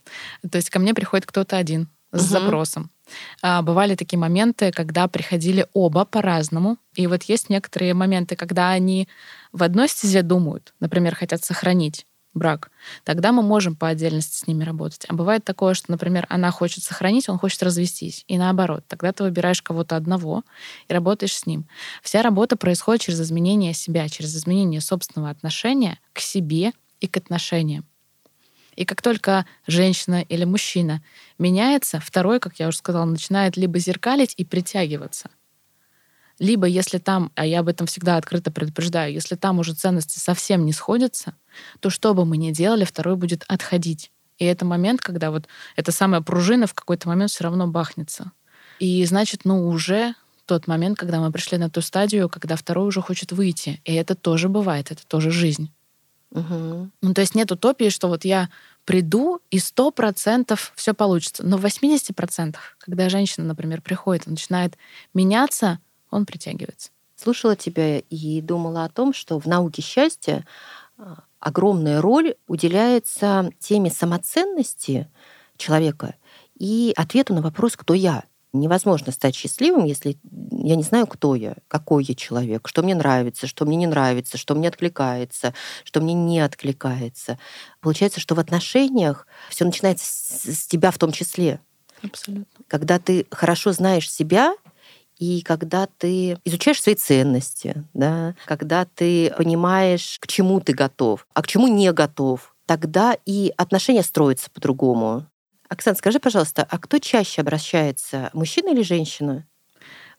[0.50, 2.40] То есть ко мне приходит кто-то один с угу.
[2.40, 2.90] запросом.
[3.42, 6.79] А, бывали такие моменты, когда приходили оба по-разному.
[6.94, 9.09] И вот есть некоторые моменты, когда они
[9.52, 12.70] в одной стезе думают, например, хотят сохранить брак,
[13.05, 15.05] тогда мы можем по отдельности с ними работать.
[15.09, 18.24] А бывает такое, что, например, она хочет сохранить, он хочет развестись.
[18.29, 20.44] И наоборот, тогда ты выбираешь кого-то одного
[20.88, 21.66] и работаешь с ним.
[22.02, 27.87] Вся работа происходит через изменение себя, через изменение собственного отношения к себе и к отношениям.
[28.76, 31.02] И как только женщина или мужчина
[31.38, 35.30] меняется, второй, как я уже сказала, начинает либо зеркалить и притягиваться.
[36.38, 40.66] Либо если там, а я об этом всегда открыто предупреждаю, если там уже ценности совсем
[40.66, 41.34] не сходятся,
[41.80, 44.12] то что бы мы ни делали, второй будет отходить.
[44.38, 48.32] И это момент, когда вот эта самая пружина в какой-то момент все равно бахнется.
[48.78, 53.00] И значит, ну уже тот момент, когда мы пришли на ту стадию, когда второй уже
[53.00, 53.80] хочет выйти.
[53.84, 55.70] И это тоже бывает, это тоже жизнь.
[56.30, 56.90] Угу.
[57.02, 58.50] Ну, то есть нет утопии, что вот я
[58.84, 61.44] приду, и сто процентов все получится.
[61.44, 64.76] Но в 80%, когда женщина, например, приходит и начинает
[65.14, 66.90] меняться, он притягивается.
[67.16, 70.46] Слушала тебя и думала о том, что в науке счастья
[70.98, 75.10] а, огромная роль уделяется теме самоценности
[75.56, 76.14] человека
[76.58, 78.24] и ответу на вопрос «Кто я?».
[78.52, 80.16] Невозможно стать счастливым, если
[80.50, 84.38] я не знаю, кто я, какой я человек, что мне нравится, что мне не нравится,
[84.38, 85.52] что мне откликается,
[85.85, 87.38] что мне не откликается.
[87.80, 91.61] Получается, что в отношениях все начинается с тебя в том числе.
[92.02, 92.64] Абсолютно.
[92.68, 94.54] Когда ты хорошо знаешь себя,
[95.18, 101.42] и когда ты изучаешь свои ценности, да, когда ты понимаешь, к чему ты готов, а
[101.42, 105.26] к чему не готов, тогда и отношения строятся по-другому.
[105.68, 109.46] Оксана, скажи, пожалуйста, а кто чаще обращается, мужчина или женщина?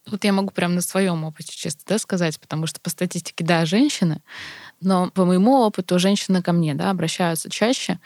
[0.10, 3.65] Вот я могу прямо на своем опыте честно да, сказать, потому что по статистике, да,
[3.65, 4.21] женщины,
[4.79, 7.99] Но по моему опыту женщины ко мне да, обращаются чаще.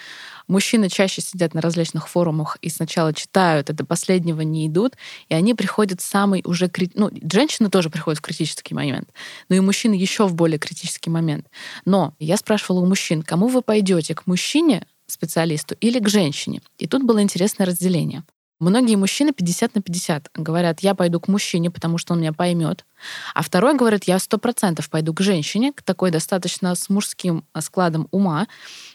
[0.47, 4.95] Мужчины чаще сидят на различных форумах и сначала читают, до последнего не идут,
[5.30, 6.69] и они приходят в самый уже...
[6.69, 6.89] Кри...
[6.95, 9.10] Ну, женщины тоже приходят в критический момент,
[9.49, 11.47] но и мужчины еще в более критический момент.
[11.86, 16.62] Но я спрашивала у мужчин, кому вы пойдете, к мужчине, специалисту или к женщине?
[16.78, 18.24] И тут было интересное разделение.
[18.62, 22.86] Многие мужчины 50 на 50 говорят, я пойду к мужчине, потому что он меня поймет.
[23.34, 28.08] А второй говорит, я сто процентов пойду к женщине, к такой достаточно с мужским складом
[28.12, 28.47] ума,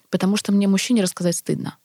[0.09, 1.77] потому что мне мужчине рассказать стыдно.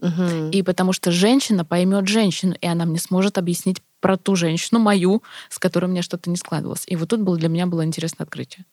[0.00, 0.48] Угу.
[0.52, 5.22] И потому что женщина поймет женщину, и она мне сможет объяснить про ту женщину, мою,
[5.50, 6.84] с которой мне что-то не складывалось.
[6.86, 8.64] И вот тут было, для меня было интересное открытие.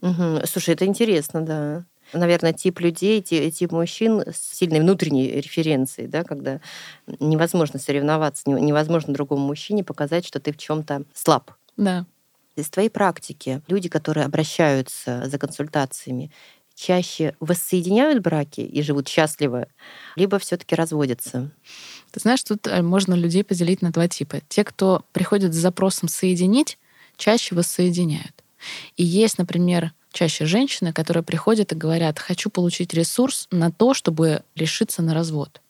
[0.00, 0.42] Угу.
[0.46, 6.60] Слушай, это интересно, да наверное, тип людей, тип мужчин с сильной внутренней референцией, да, когда
[7.18, 11.52] невозможно соревноваться, невозможно другому мужчине показать, что ты в чем-то слаб.
[11.76, 12.06] Да.
[12.56, 16.30] Из твоей практики люди, которые обращаются за консультациями,
[16.74, 19.66] чаще воссоединяют браки и живут счастливо,
[20.16, 21.50] либо все-таки разводятся?
[22.10, 24.40] Ты знаешь, тут э, можно людей поделить на два типа.
[24.48, 26.78] Те, кто приходит с запросом соединить,
[27.16, 28.44] чаще воссоединяют.
[28.96, 34.42] И есть, например, чаще женщины, которые приходят и говорят, хочу получить ресурс на то, чтобы
[34.54, 35.60] решиться на развод.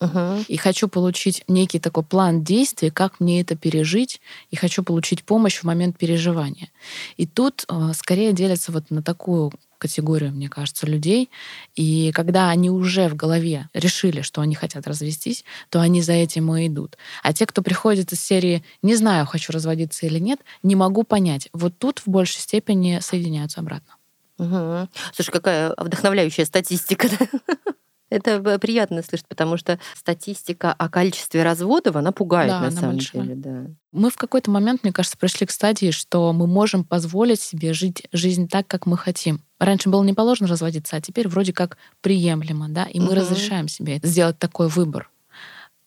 [0.00, 0.44] Угу.
[0.46, 4.20] И хочу получить некий такой план действий, как мне это пережить,
[4.50, 6.70] и хочу получить помощь в момент переживания.
[7.16, 11.30] И тут э, скорее делятся вот на такую категорию, мне кажется, людей.
[11.74, 16.54] И когда они уже в голове решили, что они хотят развестись, то они за этим
[16.54, 16.96] и идут.
[17.22, 21.48] А те, кто приходит из серии «не знаю, хочу разводиться или нет», не могу понять,
[21.52, 23.94] вот тут в большей степени соединяются обратно.
[24.38, 24.88] Угу.
[25.14, 27.08] Слушай, какая вдохновляющая статистика.
[28.10, 33.22] Это приятно слышать, потому что статистика о количестве разводов, она пугает да, на самом большая.
[33.22, 33.34] деле.
[33.36, 33.66] Да.
[33.92, 38.06] Мы в какой-то момент, мне кажется, пришли к стадии, что мы можем позволить себе жить
[38.12, 39.42] жизнь так, как мы хотим.
[39.58, 43.16] Раньше было не положено разводиться, а теперь вроде как приемлемо, да, и мы угу.
[43.16, 45.10] разрешаем себе сделать такой выбор.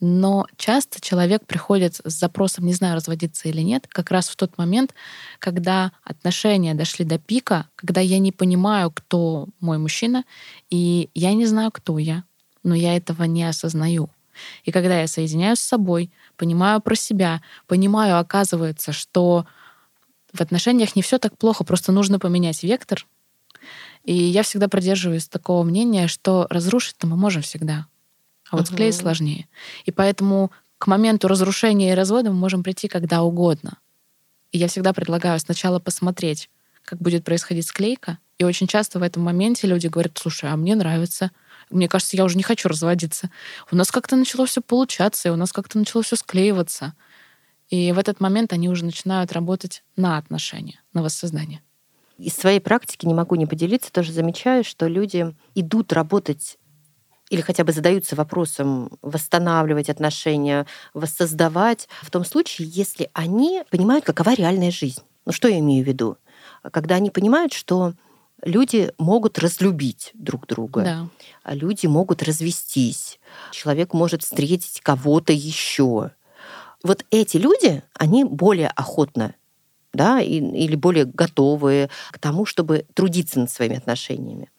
[0.03, 4.57] Но часто человек приходит с запросом, не знаю, разводиться или нет, как раз в тот
[4.57, 4.95] момент,
[5.37, 10.25] когда отношения дошли до пика, когда я не понимаю, кто мой мужчина,
[10.71, 12.23] и я не знаю, кто я,
[12.63, 14.09] но я этого не осознаю.
[14.63, 19.45] И когда я соединяюсь с собой, понимаю про себя, понимаю, оказывается, что
[20.33, 23.05] в отношениях не все так плохо, просто нужно поменять вектор.
[24.03, 27.85] И я всегда продерживаюсь такого мнения, что разрушить-то мы можем всегда
[28.51, 28.75] а вот угу.
[28.75, 29.47] склеить сложнее.
[29.85, 33.77] И поэтому к моменту разрушения и развода мы можем прийти когда угодно.
[34.51, 36.49] И я всегда предлагаю сначала посмотреть,
[36.83, 38.19] как будет происходить склейка.
[38.37, 41.31] И очень часто в этом моменте люди говорят, слушай, а мне нравится,
[41.69, 43.29] мне кажется, я уже не хочу разводиться.
[43.71, 46.93] У нас как-то начало все получаться, и у нас как-то начало все склеиваться.
[47.69, 51.61] И в этот момент они уже начинают работать на отношения, на воссоздание.
[52.17, 56.57] Из своей практики не могу не поделиться, тоже замечаю, что люди идут работать
[57.31, 64.35] или хотя бы задаются вопросом восстанавливать отношения, воссоздавать в том случае, если они понимают, какова
[64.35, 65.01] реальная жизнь.
[65.25, 66.17] Ну что я имею в виду?
[66.71, 67.93] Когда они понимают, что
[68.43, 71.07] люди могут разлюбить друг друга, да.
[71.43, 73.17] а люди могут развестись,
[73.51, 76.11] человек может встретить кого-то еще.
[76.83, 79.35] Вот эти люди, они более охотно
[79.93, 84.50] да, или более готовы к тому, чтобы трудиться над своими отношениями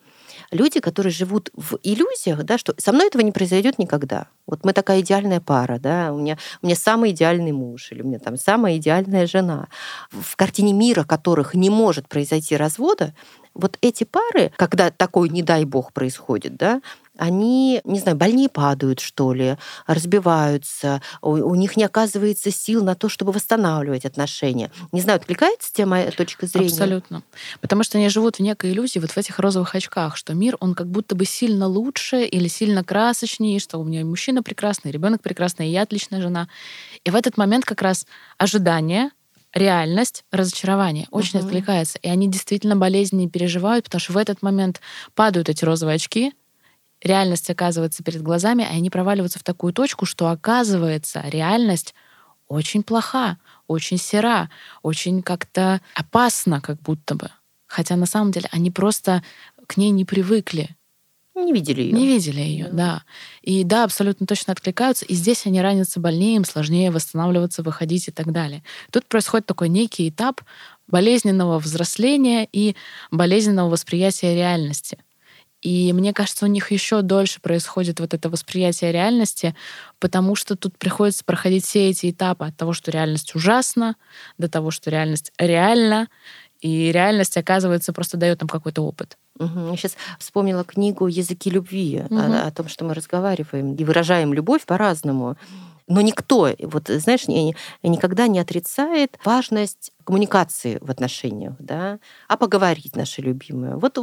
[0.52, 4.28] люди, которые живут в иллюзиях, да, что со мной этого не произойдет никогда.
[4.46, 8.06] Вот мы такая идеальная пара, да, у меня, у меня самый идеальный муж, или у
[8.06, 9.68] меня там самая идеальная жена.
[10.10, 13.14] В картине мира, которых не может произойти развода,
[13.54, 16.80] вот эти пары, когда такой, не дай бог, происходит, да,
[17.18, 22.94] они, не знаю, больнее падают, что ли, разбиваются, у, у них не оказывается сил на
[22.94, 24.70] то, чтобы восстанавливать отношения.
[24.92, 26.68] Не знаю, откликается тебе моя точка зрения?
[26.68, 27.22] Абсолютно.
[27.60, 30.74] Потому что они живут в некой иллюзии, вот в этих розовых очках, что мир, он
[30.74, 34.92] как будто бы сильно лучше или сильно красочнее, что у меня и мужчина прекрасный, и
[34.92, 36.48] ребенок прекрасный, и я отличная жена.
[37.04, 38.06] И в этот момент как раз
[38.38, 39.10] ожидание,
[39.52, 41.44] реальность, разочарование очень uh-huh.
[41.44, 41.98] откликается.
[41.98, 44.80] И они действительно болезненнее переживают, потому что в этот момент
[45.14, 46.32] падают эти розовые очки,
[47.02, 51.94] реальность оказывается перед глазами, и они проваливаются в такую точку, что оказывается реальность
[52.48, 54.50] очень плоха, очень сера,
[54.82, 57.30] очень как-то опасна, как будто бы.
[57.66, 59.22] Хотя на самом деле они просто
[59.66, 60.76] к ней не привыкли.
[61.34, 61.92] Не видели ее.
[61.92, 62.72] Не видели ее, да.
[62.72, 63.02] да.
[63.40, 65.06] И да, абсолютно точно откликаются.
[65.06, 68.62] И здесь они ранятся больнее, им сложнее восстанавливаться, выходить и так далее.
[68.90, 70.42] Тут происходит такой некий этап
[70.88, 72.76] болезненного взросления и
[73.10, 74.98] болезненного восприятия реальности.
[75.62, 79.54] И мне кажется, у них еще дольше происходит вот это восприятие реальности,
[80.00, 83.94] потому что тут приходится проходить все эти этапы от того, что реальность ужасна,
[84.38, 86.08] до того, что реальность реальна,
[86.60, 89.18] И реальность, оказывается, просто дает нам какой-то опыт.
[89.38, 89.70] Угу.
[89.70, 92.16] Я сейчас вспомнила книгу «Языки любви» угу.
[92.16, 95.36] о, о том, что мы разговариваем и выражаем любовь по-разному.
[95.92, 103.20] Но никто, вот знаешь, никогда не отрицает важность коммуникации в отношениях, да, а поговорить, наша
[103.20, 103.76] любимая.
[103.76, 103.98] Вот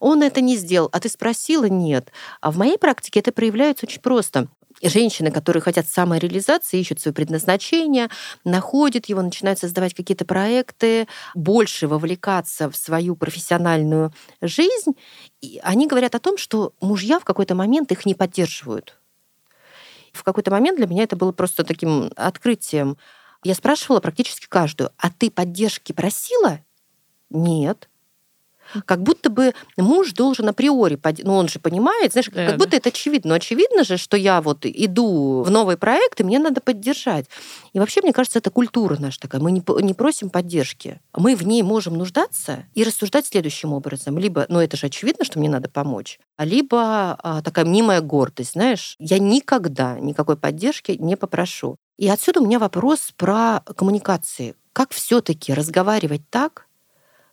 [0.00, 2.12] он это не сделал, а ты спросила, нет.
[2.42, 4.48] А в моей практике это проявляется очень просто
[4.82, 8.10] женщины, которые хотят самореализации, ищут свое предназначение,
[8.44, 14.92] находят его, начинают создавать какие-то проекты, больше вовлекаться в свою профессиональную жизнь,
[15.40, 19.00] и они говорят о том, что мужья в какой-то момент их не поддерживают.
[20.14, 22.96] В какой-то момент для меня это было просто таким открытием.
[23.42, 26.60] Я спрашивала практически каждую, а ты поддержки просила?
[27.30, 27.90] Нет.
[28.84, 32.76] Как будто бы муж должен априори, ну он же понимает, знаешь, да, как будто да.
[32.78, 33.30] это очевидно.
[33.30, 37.26] Но очевидно же, что я вот иду в новый проект, и мне надо поддержать.
[37.72, 39.40] И вообще, мне кажется, это культура наша такая.
[39.40, 41.00] Мы не, не просим поддержки.
[41.16, 44.18] Мы в ней можем нуждаться и рассуждать следующим образом.
[44.18, 48.52] Либо, ну это же очевидно, что мне надо помочь, а либо а, такая мнимая гордость,
[48.52, 51.76] знаешь, я никогда никакой поддержки не попрошу.
[51.96, 54.54] И отсюда у меня вопрос про коммуникации.
[54.72, 56.66] Как все-таки разговаривать так,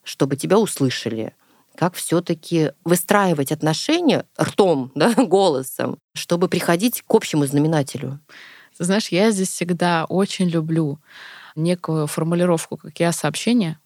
[0.04, 1.36] чтобы тебя услышали,
[1.76, 8.20] как все-таки выстраивать отношения ртом, да, голосом, чтобы приходить к общему знаменателю.
[8.78, 11.00] Знаешь, я здесь всегда очень люблю
[11.56, 13.78] некую формулировку, как я сообщение,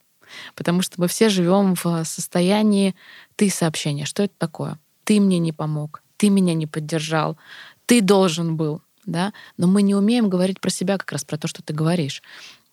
[0.56, 2.95] потому что мы все живем в состоянии
[3.36, 4.06] ты сообщения.
[4.06, 4.80] Что это такое?
[5.04, 7.38] Ты мне не помог, ты меня не поддержал,
[7.86, 11.47] ты должен был, да, но мы не умеем говорить про себя как раз про то,
[11.47, 12.21] что ты говоришь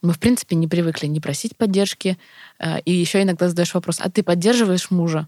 [0.03, 2.17] мы, в принципе, не привыкли не просить поддержки.
[2.59, 5.27] Э, и еще иногда задаешь вопрос, а ты поддерживаешь мужа?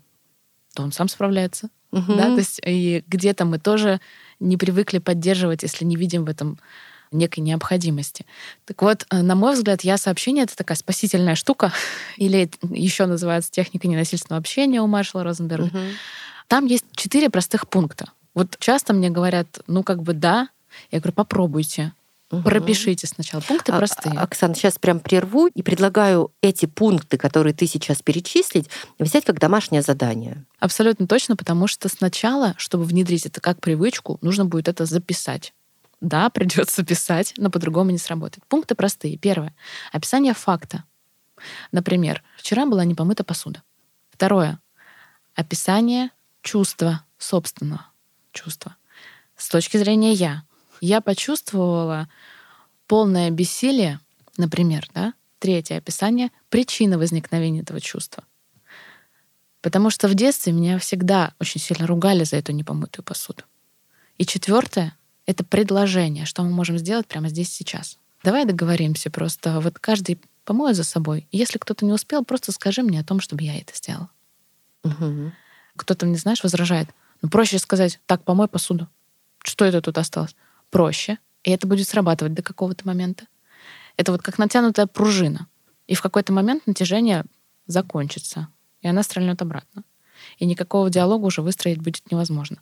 [0.75, 1.69] То он сам справляется.
[1.91, 2.13] Угу.
[2.13, 2.25] Да?
[2.25, 4.01] То есть и где-то мы тоже
[4.39, 6.59] не привыкли поддерживать, если не видим в этом
[7.11, 8.25] некой необходимости.
[8.65, 11.71] Так вот, э, на мой взгляд, я сообщение это такая спасительная штука,
[12.17, 15.67] или еще называется техника ненасильственного общения у Маршала Розенберга.
[15.67, 15.79] Угу.
[16.47, 18.11] Там есть четыре простых пункта.
[18.33, 20.49] Вот часто мне говорят, ну как бы да,
[20.91, 21.93] я говорю, попробуйте.
[22.31, 22.41] Угу.
[22.41, 24.17] Пропишите сначала пункты а, простые.
[24.17, 29.83] Оксана, сейчас прям прерву и предлагаю эти пункты, которые ты сейчас перечислить, взять как домашнее
[29.83, 30.43] задание.
[30.59, 35.53] Абсолютно точно, потому что сначала, чтобы внедрить это как привычку, нужно будет это записать.
[36.01, 38.43] Да, придется писать, но по-другому не сработает.
[38.47, 39.17] Пункты простые.
[39.17, 39.55] Первое.
[39.91, 40.83] Описание факта.
[41.71, 43.61] Например, вчера была не помыта посуда.
[44.09, 44.59] Второе.
[45.35, 46.09] Описание
[46.41, 47.85] чувства собственного
[48.31, 48.75] чувства.
[49.35, 50.43] С точки зрения я
[50.85, 52.07] я почувствовала
[52.87, 53.99] полное бессилие,
[54.37, 58.23] например, да, третье описание причины возникновения этого чувства.
[59.61, 63.43] Потому что в детстве меня всегда очень сильно ругали за эту непомытую посуду.
[64.17, 64.95] И четвертое—
[65.25, 67.97] это предложение, что мы можем сделать прямо здесь сейчас.
[68.23, 69.59] Давай договоримся просто.
[69.59, 71.27] Вот каждый помоет за собой.
[71.31, 74.09] Если кто-то не успел, просто скажи мне о том, чтобы я это сделала.
[74.83, 75.31] Угу.
[75.77, 76.89] Кто-то, не знаешь, возражает.
[77.21, 78.87] Ну, проще сказать, так, помой посуду.
[79.43, 80.35] Что это тут осталось?
[80.69, 83.27] Проще, и это будет срабатывать до какого-то момента.
[83.97, 85.47] Это вот как натянутая пружина.
[85.87, 87.23] И в какой-то момент натяжение
[87.67, 88.47] закончится,
[88.81, 89.83] и она стрельнет обратно.
[90.37, 92.57] И никакого диалога уже выстроить будет невозможно.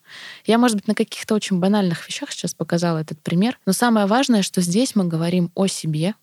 [0.46, 4.42] Я, может быть, на каких-то очень банальных вещах сейчас показала этот пример, но самое важное,
[4.42, 6.16] что здесь мы говорим о себе,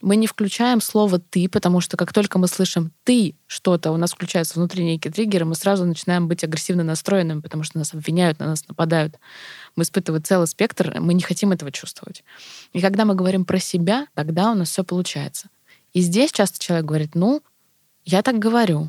[0.00, 4.12] мы не включаем слово «ты», потому что как только мы слышим «ты» что-то, у нас
[4.12, 8.66] включаются внутренние триггеры, мы сразу начинаем быть агрессивно настроенными, потому что нас обвиняют, на нас
[8.68, 9.18] нападают.
[9.78, 12.24] Мы испытываем целый спектр, мы не хотим этого чувствовать.
[12.72, 15.50] И когда мы говорим про себя, тогда у нас все получается.
[15.92, 17.42] И здесь часто человек говорит, ну,
[18.04, 18.88] я так говорю.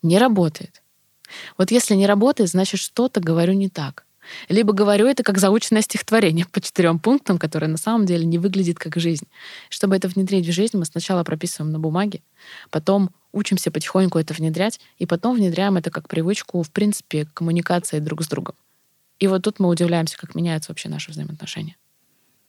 [0.00, 0.82] Не работает.
[1.58, 4.06] Вот если не работает, значит, что-то говорю не так.
[4.48, 8.78] Либо говорю это как заученное стихотворение по четырем пунктам, которое на самом деле не выглядит
[8.78, 9.26] как жизнь.
[9.68, 12.22] Чтобы это внедрить в жизнь, мы сначала прописываем на бумаге,
[12.70, 18.22] потом учимся потихоньку это внедрять, и потом внедряем это как привычку, в принципе, коммуникации друг
[18.22, 18.54] с другом.
[19.18, 21.76] И вот тут мы удивляемся, как меняются вообще наши взаимоотношения.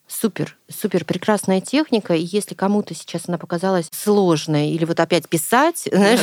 [0.07, 2.15] Супер, супер, прекрасная техника.
[2.15, 6.21] И если кому-то сейчас она показалась сложной, или вот опять писать, знаешь,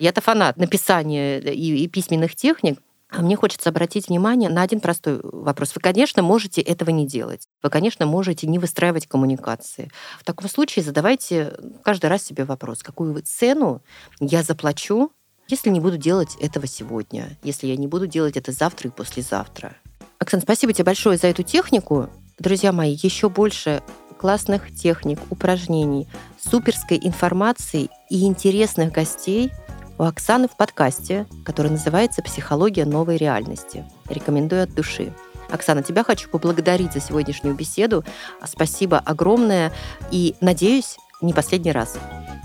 [0.00, 2.80] я-то фанат написания и, и письменных техник,
[3.10, 5.74] а мне хочется обратить внимание на один простой вопрос.
[5.74, 7.46] Вы, конечно, можете этого не делать.
[7.62, 9.90] Вы, конечно, можете не выстраивать коммуникации.
[10.18, 11.54] В таком случае задавайте
[11.84, 13.82] каждый раз себе вопрос, какую цену
[14.20, 15.10] я заплачу,
[15.48, 19.74] если не буду делать этого сегодня, если я не буду делать это завтра и послезавтра.
[20.18, 22.08] Оксана, спасибо тебе большое за эту технику.
[22.38, 23.82] Друзья мои, еще больше
[24.18, 29.50] классных техник, упражнений, суперской информации и интересных гостей–
[29.98, 33.84] у Оксаны в подкасте, который называется «Психология новой реальности».
[34.08, 35.12] Рекомендую от души.
[35.50, 38.04] Оксана, тебя хочу поблагодарить за сегодняшнюю беседу.
[38.46, 39.72] Спасибо огромное
[40.12, 41.96] и, надеюсь, не последний раз.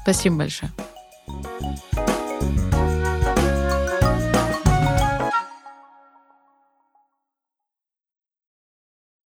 [0.02, 0.72] Спасибо большое.